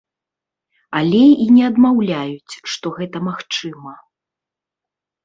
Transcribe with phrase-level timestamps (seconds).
[0.99, 3.93] Але і не адмаўляюць, што гэта магчыма.